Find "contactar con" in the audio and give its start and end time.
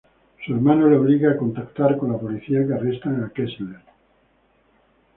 1.37-2.11